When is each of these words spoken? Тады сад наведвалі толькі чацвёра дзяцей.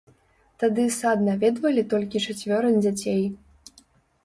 Тады 0.63 0.85
сад 0.99 1.21
наведвалі 1.27 1.85
толькі 1.93 2.23
чацвёра 2.25 2.73
дзяцей. 2.83 3.23